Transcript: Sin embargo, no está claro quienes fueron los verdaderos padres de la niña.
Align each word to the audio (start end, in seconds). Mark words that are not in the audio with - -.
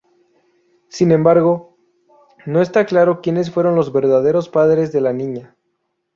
Sin 0.89 1.11
embargo, 1.11 1.77
no 2.47 2.63
está 2.63 2.87
claro 2.87 3.21
quienes 3.21 3.51
fueron 3.51 3.75
los 3.75 3.93
verdaderos 3.93 4.49
padres 4.49 4.91
de 4.91 4.99
la 5.01 5.13
niña. 5.13 5.55